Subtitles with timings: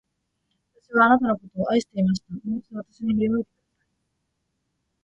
[0.73, 2.33] 私はあなたのことを愛していました。
[2.33, 3.91] もう一度、私に振り向いてください。